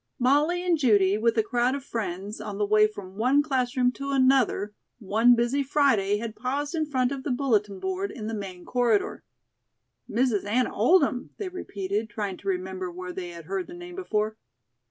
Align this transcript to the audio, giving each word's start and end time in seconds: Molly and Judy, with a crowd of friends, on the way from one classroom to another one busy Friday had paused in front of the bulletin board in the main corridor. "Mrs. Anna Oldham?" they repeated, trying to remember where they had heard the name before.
Molly 0.17 0.65
and 0.65 0.79
Judy, 0.79 1.19
with 1.19 1.37
a 1.37 1.43
crowd 1.43 1.75
of 1.75 1.83
friends, 1.85 2.41
on 2.41 2.57
the 2.57 2.65
way 2.65 2.87
from 2.87 3.17
one 3.17 3.43
classroom 3.43 3.91
to 3.91 4.09
another 4.09 4.73
one 4.97 5.35
busy 5.35 5.61
Friday 5.61 6.17
had 6.17 6.35
paused 6.35 6.73
in 6.73 6.87
front 6.87 7.11
of 7.11 7.21
the 7.21 7.29
bulletin 7.29 7.79
board 7.79 8.09
in 8.09 8.25
the 8.25 8.33
main 8.33 8.65
corridor. 8.65 9.21
"Mrs. 10.09 10.43
Anna 10.43 10.73
Oldham?" 10.73 11.35
they 11.37 11.49
repeated, 11.49 12.09
trying 12.09 12.37
to 12.37 12.47
remember 12.47 12.89
where 12.91 13.13
they 13.13 13.29
had 13.29 13.45
heard 13.45 13.67
the 13.67 13.75
name 13.75 13.93
before. 13.95 14.37